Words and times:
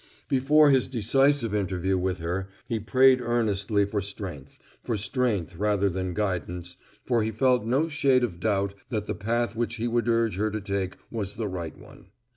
Before 0.27 0.71
his 0.71 0.87
decisive 0.87 1.53
interview 1.53 1.95
with 1.95 2.17
her 2.17 2.47
he 2.67 2.79
prayed 2.79 3.21
earnestly 3.21 3.85
for 3.85 4.01
strength; 4.01 4.57
for 4.83 4.97
strength 4.97 5.55
rather 5.55 5.89
than 5.89 6.15
guidance, 6.15 6.75
for 7.05 7.21
he 7.21 7.29
felt 7.29 7.65
no 7.67 7.87
shade 7.87 8.23
of 8.23 8.39
doubt 8.39 8.73
that 8.89 9.05
the 9.05 9.13
path 9.13 9.55
which 9.55 9.75
he 9.75 9.87
would 9.87 10.07
urge 10.09 10.37
her 10.37 10.49
to 10.49 10.59
take 10.59 10.95
was 11.11 11.35
the 11.35 11.47
right 11.47 11.77
one. 11.77 12.07